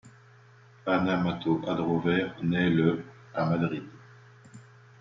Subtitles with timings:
[0.87, 3.03] Ana Mato Adrover naît le
[3.35, 3.83] à Madrid.